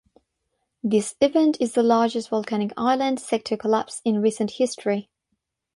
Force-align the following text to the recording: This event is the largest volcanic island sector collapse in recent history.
This 0.81 1.15
event 1.21 1.57
is 1.59 1.73
the 1.73 1.83
largest 1.83 2.29
volcanic 2.29 2.71
island 2.75 3.19
sector 3.19 3.55
collapse 3.55 4.01
in 4.03 4.19
recent 4.19 4.49
history. 4.53 5.11